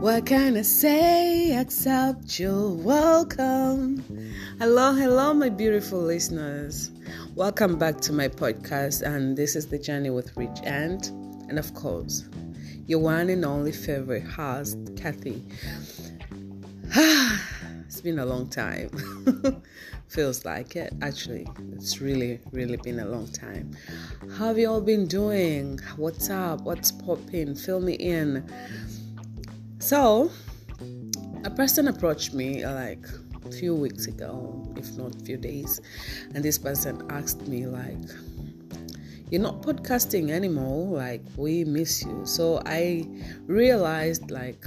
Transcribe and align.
What 0.00 0.24
can 0.24 0.56
I 0.56 0.62
say 0.62 1.60
except 1.60 2.40
you're 2.40 2.70
welcome? 2.70 4.02
Hello, 4.58 4.94
hello, 4.94 5.34
my 5.34 5.50
beautiful 5.50 6.00
listeners. 6.00 6.90
Welcome 7.34 7.78
back 7.78 8.00
to 8.00 8.12
my 8.14 8.28
podcast, 8.28 9.02
and 9.02 9.36
this 9.36 9.54
is 9.54 9.66
the 9.66 9.78
journey 9.78 10.08
with 10.08 10.34
Rich 10.38 10.60
Ant, 10.64 11.08
and 11.50 11.58
of 11.58 11.74
course, 11.74 12.24
your 12.86 13.00
one 13.00 13.28
and 13.28 13.44
only 13.44 13.72
favorite 13.72 14.22
host, 14.22 14.78
Kathy. 14.96 15.44
it's 16.94 18.00
been 18.00 18.20
a 18.20 18.24
long 18.24 18.48
time. 18.48 18.88
Feels 20.08 20.46
like 20.46 20.76
it. 20.76 20.94
Actually, 21.02 21.46
it's 21.74 22.00
really, 22.00 22.40
really 22.52 22.78
been 22.78 23.00
a 23.00 23.06
long 23.06 23.26
time. 23.32 23.76
How 24.38 24.46
have 24.46 24.58
you 24.58 24.70
all 24.70 24.80
been 24.80 25.06
doing? 25.06 25.78
What's 25.96 26.30
up? 26.30 26.62
What's 26.62 26.90
popping? 26.90 27.54
Fill 27.54 27.80
me 27.80 27.92
in. 27.96 28.48
So, 29.80 30.30
a 31.44 31.50
person 31.50 31.88
approached 31.88 32.34
me 32.34 32.62
uh, 32.62 32.74
like 32.74 33.04
a 33.46 33.50
few 33.50 33.74
weeks 33.74 34.06
ago, 34.06 34.72
if 34.76 34.94
not 34.96 35.16
a 35.16 35.24
few 35.24 35.38
days, 35.38 35.80
and 36.34 36.44
this 36.44 36.58
person 36.58 37.02
asked 37.08 37.48
me 37.48 37.66
like, 37.66 37.98
"You're 39.30 39.40
not 39.40 39.62
podcasting 39.62 40.30
anymore. 40.30 40.98
Like 40.98 41.22
we 41.34 41.64
miss 41.64 42.02
you." 42.04 42.26
So 42.26 42.60
I 42.66 43.08
realized 43.46 44.30
like 44.30 44.66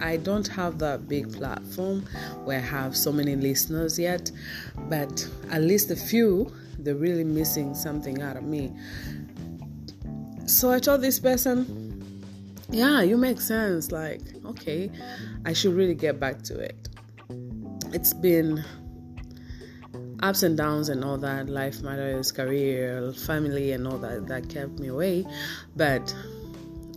I 0.00 0.16
don't 0.16 0.48
have 0.48 0.78
that 0.78 1.08
big 1.08 1.30
platform 1.30 2.06
where 2.44 2.58
I 2.58 2.62
have 2.62 2.96
so 2.96 3.12
many 3.12 3.36
listeners 3.36 3.98
yet, 3.98 4.30
but 4.88 5.28
at 5.50 5.60
least 5.60 5.90
a 5.90 5.96
few, 5.96 6.50
they're 6.78 6.94
really 6.94 7.24
missing 7.24 7.74
something 7.74 8.22
out 8.22 8.38
of 8.38 8.44
me. 8.44 8.72
So 10.46 10.70
I 10.72 10.78
told 10.78 11.02
this 11.02 11.20
person, 11.20 11.93
yeah, 12.74 13.02
you 13.02 13.16
make 13.16 13.40
sense. 13.40 13.92
Like, 13.92 14.20
okay, 14.44 14.90
I 15.46 15.52
should 15.52 15.74
really 15.74 15.94
get 15.94 16.18
back 16.18 16.42
to 16.42 16.58
it. 16.58 16.88
It's 17.92 18.12
been 18.12 18.64
ups 20.22 20.42
and 20.42 20.56
downs 20.56 20.88
and 20.88 21.04
all 21.04 21.18
that 21.18 21.48
life 21.48 21.80
matters, 21.82 22.32
career, 22.32 23.12
family, 23.12 23.72
and 23.72 23.86
all 23.86 23.98
that 23.98 24.26
that 24.26 24.48
kept 24.48 24.78
me 24.80 24.88
away, 24.88 25.24
but 25.76 26.14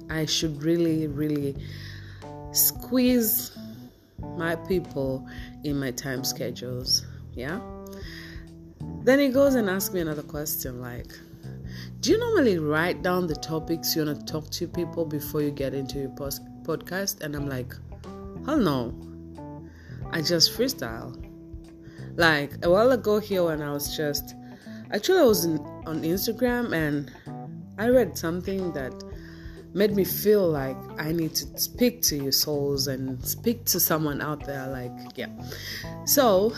I 0.10 0.26
should 0.26 0.64
really, 0.64 1.08
really 1.08 1.56
squeeze 2.52 3.56
my 4.36 4.56
people 4.56 5.28
in 5.64 5.80
my 5.80 5.92
time 5.92 6.24
schedules. 6.24 7.06
Yeah. 7.34 7.60
Then 9.04 9.20
he 9.20 9.30
goes 9.30 9.56
and 9.56 9.70
asks 9.70 9.94
me 9.94 10.02
another 10.02 10.24
question 10.24 10.82
like, 10.82 11.14
Do 12.00 12.12
you 12.12 12.20
normally 12.20 12.60
write 12.60 13.02
down 13.02 13.28
the 13.28 13.36
topics 13.36 13.96
you 13.96 14.06
want 14.06 14.20
to 14.20 14.32
talk 14.32 14.50
to 14.52 14.68
people 14.68 15.06
before 15.06 15.42
you 15.42 15.52
get 15.52 15.74
into 15.74 15.98
your 16.00 16.10
post- 16.10 16.44
podcast? 16.64 17.22
And 17.22 17.36
I'm 17.36 17.50
like, 17.50 17.74
Hell 18.46 18.60
no. 18.60 18.94
I 20.12 20.22
just 20.22 20.58
freestyle. 20.58 21.12
Like 22.16 22.54
a 22.64 22.70
while 22.70 22.92
ago 22.92 23.20
here 23.20 23.44
when 23.44 23.62
I 23.62 23.74
was 23.74 23.96
just 23.98 24.36
actually 24.92 25.20
I 25.20 25.24
was 25.24 25.44
in, 25.44 25.58
on 25.86 26.02
Instagram 26.04 26.74
and 26.74 27.12
I 27.78 27.90
read 27.90 28.18
something 28.18 28.72
that 28.72 28.94
made 29.74 29.94
me 29.96 30.06
feel 30.06 30.48
like 30.48 30.78
I 30.98 31.12
need 31.12 31.36
to 31.36 31.60
speak 31.60 32.02
to 32.04 32.16
your 32.16 32.32
souls 32.32 32.88
and 32.88 33.24
speak 33.26 33.66
to 33.66 33.80
someone 33.80 34.22
out 34.22 34.46
there. 34.46 34.68
Like, 34.68 35.18
yeah. 35.18 35.28
So, 36.06 36.54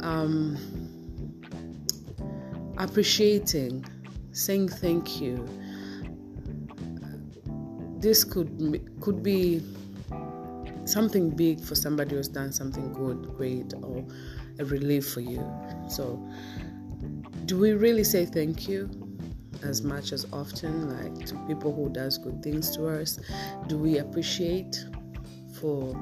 um, 0.00 0.58
appreciating, 2.78 3.84
saying 4.32 4.68
thank 4.68 5.20
you. 5.20 5.46
This 7.98 8.24
could 8.24 8.80
could 9.00 9.22
be 9.22 9.62
something 10.84 11.30
big 11.30 11.60
for 11.60 11.74
somebody 11.74 12.14
who's 12.14 12.28
done 12.28 12.52
something 12.52 12.92
good, 12.92 13.34
great, 13.36 13.72
or 13.82 14.04
a 14.58 14.64
relief 14.64 15.08
for 15.08 15.20
you. 15.20 15.44
So, 15.88 16.22
do 17.46 17.58
we 17.58 17.72
really 17.72 18.04
say 18.04 18.26
thank 18.26 18.68
you? 18.68 18.88
as 19.62 19.82
much 19.82 20.12
as 20.12 20.26
often 20.32 20.88
like 20.88 21.26
to 21.26 21.34
people 21.46 21.72
who 21.72 21.88
does 21.92 22.18
good 22.18 22.42
things 22.42 22.70
to 22.76 22.86
us 22.86 23.18
do 23.66 23.78
we 23.78 23.98
appreciate 23.98 24.84
for 25.58 25.94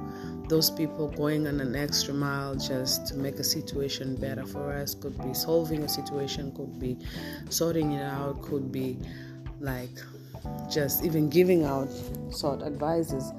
those 0.48 0.70
people 0.70 1.08
going 1.08 1.46
on 1.46 1.60
an 1.60 1.74
extra 1.74 2.12
mile 2.12 2.54
just 2.54 3.06
to 3.06 3.16
make 3.16 3.36
a 3.36 3.44
situation 3.44 4.14
better 4.16 4.44
for 4.44 4.72
us 4.72 4.94
could 4.94 5.16
be 5.22 5.32
solving 5.34 5.82
a 5.82 5.88
situation 5.88 6.52
could 6.52 6.78
be 6.78 6.98
sorting 7.48 7.92
it 7.92 8.02
out 8.02 8.40
could 8.42 8.70
be 8.70 8.98
like 9.60 9.90
just 10.70 11.04
even 11.04 11.30
giving 11.30 11.64
out 11.64 11.88
sort 12.30 12.62
advices 12.62 13.32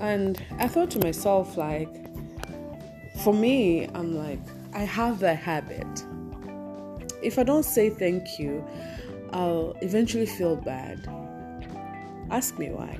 and 0.00 0.44
i 0.58 0.66
thought 0.66 0.90
to 0.90 0.98
myself 0.98 1.56
like 1.56 1.94
for 3.22 3.32
me 3.32 3.88
i'm 3.94 4.16
like 4.16 4.40
i 4.74 4.80
have 4.80 5.20
that 5.20 5.36
habit 5.36 5.86
if 7.22 7.38
I 7.38 7.44
don't 7.44 7.64
say 7.64 7.88
thank 7.88 8.38
you, 8.38 8.64
I'll 9.32 9.76
eventually 9.80 10.26
feel 10.26 10.56
bad. 10.56 11.08
Ask 12.30 12.58
me 12.58 12.70
why. 12.70 12.98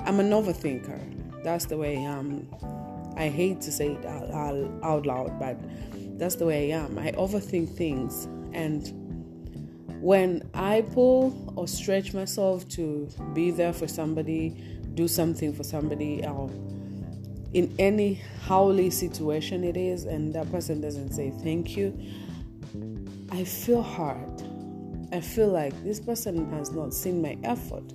I'm 0.00 0.18
an 0.20 0.30
overthinker. 0.30 1.21
That's 1.42 1.66
the 1.66 1.76
way 1.76 1.98
I 1.98 2.00
am. 2.00 2.48
I 3.16 3.28
hate 3.28 3.60
to 3.62 3.72
say 3.72 3.92
it 3.92 4.06
out, 4.06 4.30
out 4.82 5.06
loud, 5.06 5.38
but 5.38 5.58
that's 6.18 6.36
the 6.36 6.46
way 6.46 6.72
I 6.72 6.78
am. 6.78 6.98
I 6.98 7.12
overthink 7.12 7.74
things. 7.76 8.26
And 8.52 8.90
when 10.00 10.48
I 10.54 10.82
pull 10.92 11.52
or 11.56 11.68
stretch 11.68 12.14
myself 12.14 12.68
to 12.70 13.08
be 13.34 13.50
there 13.50 13.72
for 13.72 13.86
somebody, 13.86 14.50
do 14.94 15.08
something 15.08 15.52
for 15.52 15.62
somebody, 15.62 16.24
or 16.24 16.50
in 17.52 17.74
any 17.78 18.14
howly 18.46 18.90
situation 18.90 19.62
it 19.64 19.76
is, 19.76 20.04
and 20.04 20.34
that 20.34 20.50
person 20.50 20.80
doesn't 20.80 21.12
say 21.12 21.30
thank 21.42 21.76
you, 21.76 21.98
I 23.30 23.44
feel 23.44 23.82
hard. 23.82 24.42
I 25.12 25.20
feel 25.20 25.48
like 25.48 25.74
this 25.84 26.00
person 26.00 26.50
has 26.52 26.72
not 26.72 26.94
seen 26.94 27.20
my 27.20 27.36
effort. 27.44 27.92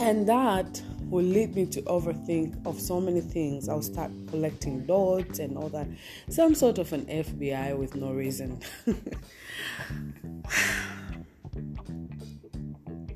And 0.00 0.28
that 0.28 0.82
will 1.08 1.24
lead 1.24 1.54
me 1.54 1.66
to 1.66 1.82
overthink 1.82 2.66
of 2.66 2.80
so 2.80 3.00
many 3.00 3.20
things. 3.20 3.68
I'll 3.68 3.82
start 3.82 4.10
collecting 4.28 4.86
dots 4.86 5.38
and 5.38 5.56
all 5.56 5.68
that. 5.70 5.86
Some 6.28 6.54
sort 6.54 6.78
of 6.78 6.92
an 6.92 7.06
FBI 7.06 7.76
with 7.76 7.94
no 7.94 8.12
reason. 8.12 8.60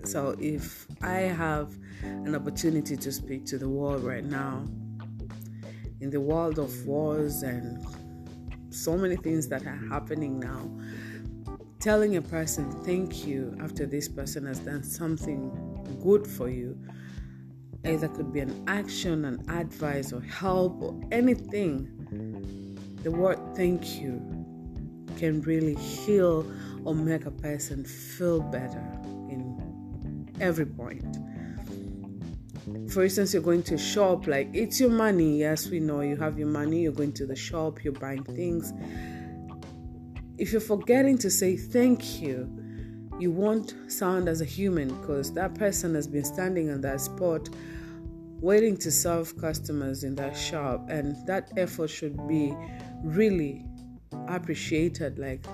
so 0.05 0.37
if 0.39 0.87
I 1.03 1.19
have 1.19 1.77
an 2.03 2.35
opportunity 2.35 2.97
to 2.97 3.13
speak 3.13 3.45
to 3.47 3.59
the 3.59 3.69
world 3.69 4.03
right 4.05 4.25
now, 4.25 4.65
in 6.01 6.11
the 6.11 6.21
world 6.21 6.59
of 6.59 6.87
wars 6.87 7.43
and 7.43 7.87
so 8.71 8.97
many 8.97 9.17
things 9.17 9.49
that 9.49 9.67
are 9.67 9.81
happening 9.91 10.39
now. 10.41 10.71
Telling 11.79 12.17
a 12.17 12.23
person 12.23 12.71
thank 12.85 13.27
you 13.27 13.57
after 13.61 13.87
this 13.87 14.09
person 14.09 14.47
has 14.47 14.59
done 14.61 14.83
something 14.83 15.51
good 16.03 16.27
for 16.27 16.49
you, 16.49 16.79
either 17.85 18.09
could 18.09 18.33
be 18.33 18.41
an 18.41 18.65
action, 18.67 19.25
an 19.25 19.45
advice, 19.49 20.13
or 20.13 20.21
help, 20.21 20.81
or 20.83 21.01
anything. 21.13 22.77
The 23.03 23.11
word 23.11 23.39
thank 23.57 24.01
you 24.01 24.21
can 25.17 25.41
really 25.43 25.75
heal 25.75 26.51
or 26.85 26.95
make 26.95 27.27
a 27.27 27.31
person 27.31 27.85
feel 27.85 28.41
better 28.41 28.85
in 29.29 30.31
every 30.41 30.67
point 30.67 31.05
for 32.91 33.05
instance, 33.05 33.33
you're 33.33 33.43
going 33.43 33.63
to 33.65 33.75
a 33.75 33.79
shop, 33.79 34.27
like 34.27 34.49
it's 34.53 34.81
your 34.81 34.91
money. 34.91 35.39
Yes, 35.39 35.69
we 35.69 35.81
know 35.81 36.01
you 36.01 36.17
have 36.17 36.39
your 36.39 36.49
money, 36.49 36.83
you're 36.83 36.93
going 36.93 37.13
to 37.15 37.27
the 37.27 37.37
shop, 37.37 37.85
you're 37.85 37.93
buying 37.93 38.25
things. 38.25 38.73
If 40.39 40.53
you're 40.53 40.61
forgetting 40.61 41.19
to 41.19 41.31
say 41.31 41.57
thank 41.57 42.21
you, 42.21 42.49
you 43.21 43.31
won't 43.31 43.75
sound 43.89 44.29
as 44.29 44.41
a 44.41 44.45
human 44.45 44.89
because 45.01 45.33
that 45.35 45.55
person 45.55 45.95
has 45.95 46.07
been 46.07 46.25
standing 46.25 46.71
on 46.71 46.81
that 46.81 47.01
spot 47.01 47.49
waiting 48.41 48.77
to 48.79 48.91
serve 48.91 49.37
customers 49.37 50.03
in 50.03 50.15
that 50.15 50.35
shop, 50.37 50.89
and 50.89 51.15
that 51.27 51.53
effort 51.59 51.89
should 51.89 52.17
be 52.27 52.55
really 53.05 53.65
appreciated. 54.29 55.19
Like, 55.19 55.45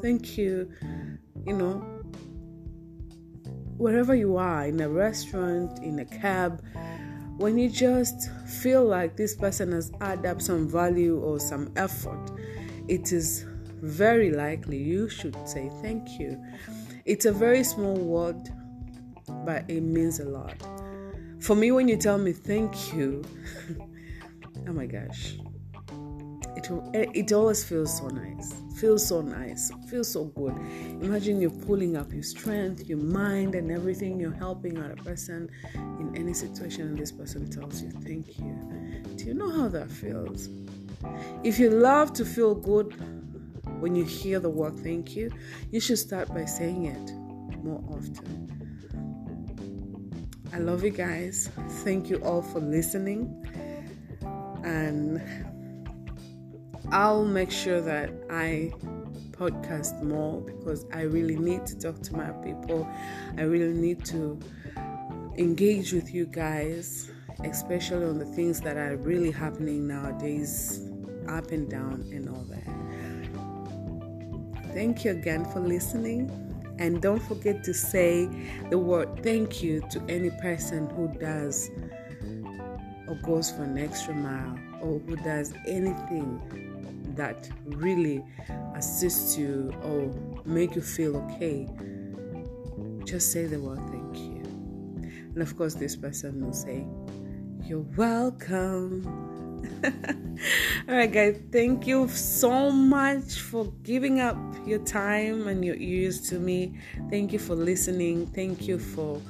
thank 0.00 0.38
you, 0.38 0.70
you 1.44 1.52
know, 1.52 1.78
wherever 3.76 4.14
you 4.14 4.36
are 4.36 4.66
in 4.66 4.80
a 4.80 4.88
restaurant, 4.88 5.80
in 5.80 5.98
a 5.98 6.04
cab, 6.04 6.62
when 7.36 7.58
you 7.58 7.68
just 7.68 8.30
feel 8.62 8.84
like 8.84 9.16
this 9.16 9.34
person 9.34 9.72
has 9.72 9.90
added 10.00 10.26
up 10.26 10.40
some 10.40 10.68
value 10.68 11.18
or 11.18 11.40
some 11.40 11.72
effort, 11.76 12.30
it 12.88 13.12
is 13.12 13.44
very 13.82 14.30
likely 14.30 14.78
you 14.78 15.08
should 15.08 15.36
say 15.48 15.70
thank 15.82 16.18
you. 16.18 16.42
It's 17.04 17.26
a 17.26 17.32
very 17.32 17.64
small 17.64 17.96
word, 17.96 18.48
but 19.44 19.68
it 19.68 19.82
means 19.82 20.20
a 20.20 20.24
lot. 20.24 20.56
For 21.40 21.54
me, 21.54 21.70
when 21.70 21.88
you 21.88 21.96
tell 21.96 22.18
me 22.18 22.32
thank 22.32 22.92
you, 22.92 23.22
oh 24.68 24.72
my 24.72 24.86
gosh, 24.86 25.36
it 26.56 26.68
it 27.14 27.32
always 27.32 27.62
feels 27.62 27.96
so 27.98 28.08
nice 28.08 28.54
feels 28.76 29.06
so 29.06 29.20
nice 29.20 29.70
feels 29.88 30.10
so 30.10 30.24
good 30.24 30.54
imagine 31.02 31.40
you're 31.40 31.50
pulling 31.50 31.96
up 31.96 32.12
your 32.12 32.22
strength 32.22 32.86
your 32.88 32.98
mind 32.98 33.54
and 33.54 33.70
everything 33.70 34.18
you're 34.18 34.32
helping 34.32 34.78
out 34.78 34.90
a 34.90 34.96
person 34.96 35.48
in 35.74 36.12
any 36.16 36.32
situation 36.32 36.82
and 36.88 36.98
this 36.98 37.12
person 37.12 37.48
tells 37.50 37.82
you 37.82 37.90
thank 37.90 38.38
you 38.38 38.54
do 39.16 39.24
you 39.24 39.34
know 39.34 39.50
how 39.50 39.68
that 39.68 39.90
feels 39.90 40.48
if 41.44 41.58
you 41.58 41.70
love 41.70 42.12
to 42.12 42.24
feel 42.24 42.54
good 42.54 42.94
when 43.86 43.94
you 43.94 44.04
hear 44.04 44.40
the 44.40 44.50
word 44.50 44.76
thank 44.80 45.14
you 45.14 45.30
you 45.70 45.78
should 45.78 45.98
start 45.98 46.28
by 46.34 46.44
saying 46.44 46.86
it 46.86 47.12
more 47.64 47.82
often 47.88 48.56
I 50.56 50.58
love 50.58 50.84
you 50.84 50.90
guys. 50.90 51.50
Thank 51.84 52.08
you 52.08 52.16
all 52.24 52.40
for 52.40 52.60
listening. 52.60 53.46
And 54.64 55.20
I'll 56.90 57.26
make 57.26 57.50
sure 57.50 57.82
that 57.82 58.10
I 58.30 58.72
podcast 59.32 60.02
more 60.02 60.40
because 60.40 60.86
I 60.94 61.02
really 61.02 61.36
need 61.36 61.66
to 61.66 61.78
talk 61.78 62.00
to 62.04 62.16
my 62.16 62.30
people. 62.42 62.88
I 63.36 63.42
really 63.42 63.74
need 63.74 64.04
to 64.06 64.40
engage 65.36 65.92
with 65.92 66.14
you 66.14 66.24
guys, 66.24 67.10
especially 67.44 68.06
on 68.06 68.18
the 68.18 68.24
things 68.24 68.62
that 68.62 68.78
are 68.78 68.96
really 68.96 69.30
happening 69.30 69.86
nowadays, 69.86 70.80
up 71.28 71.50
and 71.50 71.68
down, 71.68 72.08
and 72.12 72.30
all 72.30 72.44
that. 72.44 72.75
Thank 74.76 75.06
you 75.06 75.12
again 75.12 75.46
for 75.46 75.60
listening. 75.60 76.30
And 76.78 77.00
don't 77.00 77.22
forget 77.22 77.64
to 77.64 77.72
say 77.72 78.28
the 78.68 78.76
word 78.76 79.22
thank 79.22 79.62
you 79.62 79.80
to 79.90 80.02
any 80.06 80.28
person 80.28 80.90
who 80.90 81.08
does 81.18 81.70
or 83.08 83.14
goes 83.22 83.50
for 83.50 83.62
an 83.62 83.78
extra 83.78 84.12
mile 84.12 84.58
or 84.82 84.98
who 84.98 85.16
does 85.16 85.54
anything 85.66 86.42
that 87.16 87.48
really 87.64 88.22
assists 88.74 89.38
you 89.38 89.72
or 89.82 90.12
make 90.44 90.76
you 90.76 90.82
feel 90.82 91.16
okay. 91.16 91.66
Just 93.06 93.32
say 93.32 93.46
the 93.46 93.58
word 93.58 93.80
thank 93.88 94.18
you. 94.18 94.42
And 95.32 95.40
of 95.40 95.56
course, 95.56 95.72
this 95.72 95.96
person 95.96 96.44
will 96.44 96.52
say, 96.52 96.86
You're 97.64 97.86
welcome. 97.96 99.45
All 100.88 100.94
right, 100.94 101.10
guys, 101.10 101.40
thank 101.50 101.86
you 101.86 102.08
so 102.08 102.70
much 102.70 103.40
for 103.40 103.72
giving 103.82 104.20
up 104.20 104.36
your 104.66 104.78
time 104.80 105.48
and 105.48 105.64
your 105.64 105.76
ears 105.76 106.20
to 106.30 106.38
me. 106.38 106.78
Thank 107.10 107.32
you 107.32 107.38
for 107.38 107.54
listening. 107.54 108.26
Thank 108.28 108.68
you 108.68 108.78
for 108.78 109.20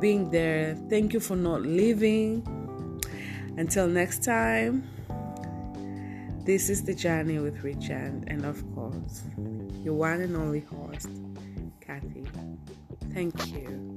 being 0.00 0.30
there. 0.30 0.76
Thank 0.88 1.12
you 1.12 1.20
for 1.20 1.36
not 1.36 1.62
leaving. 1.62 2.42
Until 3.56 3.88
next 3.88 4.24
time, 4.24 4.88
this 6.44 6.70
is 6.70 6.82
the 6.82 6.94
journey 6.94 7.38
with 7.38 7.62
Richard, 7.62 8.24
and 8.28 8.44
of 8.44 8.62
course, 8.74 9.22
your 9.82 9.94
one 9.94 10.20
and 10.20 10.36
only 10.36 10.60
host, 10.60 11.08
Kathy. 11.80 12.24
Thank 13.12 13.34
you. 13.52 13.88